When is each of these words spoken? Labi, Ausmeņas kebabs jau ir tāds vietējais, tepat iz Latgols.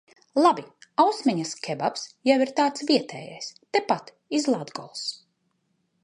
Labi, 0.43 0.63
Ausmeņas 1.01 1.51
kebabs 1.67 2.07
jau 2.29 2.37
ir 2.45 2.51
tāds 2.59 2.87
vietējais, 2.91 3.51
tepat 3.79 4.09
iz 4.39 4.49
Latgols. 4.55 5.05